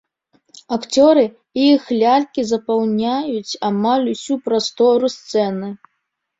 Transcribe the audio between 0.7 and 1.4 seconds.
Акцёры